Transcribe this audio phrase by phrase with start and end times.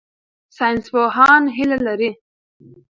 [0.57, 2.11] ساینسپوهان هیله لري.